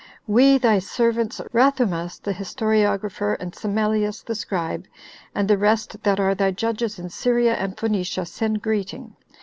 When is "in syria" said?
6.97-7.53